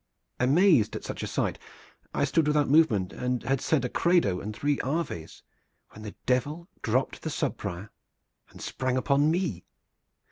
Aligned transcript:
"Amazed 0.39 0.95
at 0.95 1.03
such 1.03 1.21
a 1.21 1.27
sight, 1.27 1.59
I 2.11 2.25
stood 2.25 2.47
without 2.47 2.67
movement 2.67 3.13
and 3.13 3.43
had 3.43 3.61
said 3.61 3.85
a 3.85 3.87
credo 3.87 4.39
and 4.39 4.51
three 4.55 4.79
aves, 4.83 5.43
when 5.91 6.01
the 6.01 6.15
Devil 6.25 6.67
dropped 6.81 7.21
the 7.21 7.29
subprior 7.29 7.89
and 8.49 8.59
sprang 8.63 8.97
upon 8.97 9.29
me. 9.29 9.63